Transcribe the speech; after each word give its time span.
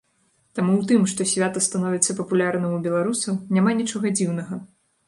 Таму 0.59 0.71
ў 0.77 0.83
тым, 0.91 1.05
што 1.11 1.27
свята 1.33 1.63
становіцца 1.67 2.17
папулярным 2.23 2.71
у 2.79 2.81
беларусаў, 2.89 3.39
няма 3.59 3.79
нічога 3.83 4.17
дзіўнага. 4.19 4.65